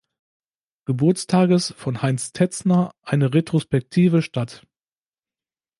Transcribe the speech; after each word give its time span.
Geburtstages 0.85 1.75
von 1.77 2.01
Heinz 2.01 2.31
Tetzner 2.33 2.91
eine 3.03 3.35
Retrospektive 3.35 4.23
statt. 4.23 4.63